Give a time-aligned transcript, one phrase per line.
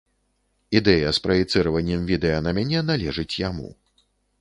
[0.79, 3.69] Ідэя з праецыраваннем відэа на мяне належыць яму.